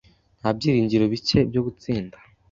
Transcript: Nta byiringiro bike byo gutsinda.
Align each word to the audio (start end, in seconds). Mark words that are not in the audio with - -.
Nta 0.39 0.49
byiringiro 0.55 1.03
bike 1.13 1.37
byo 1.49 1.61
gutsinda. 1.65 2.17